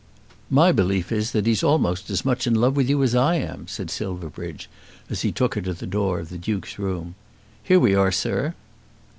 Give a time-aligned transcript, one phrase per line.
[0.49, 3.67] "My belief is that he's almost as much in love with you as I am,"
[3.67, 4.67] said Silverbridge,
[5.11, 7.13] as he took her to the door of the Duke's room.
[7.61, 8.55] "Here we are, sir."